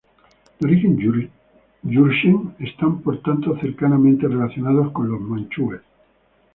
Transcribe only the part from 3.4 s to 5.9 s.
cercanamente relacionados con la manchúes.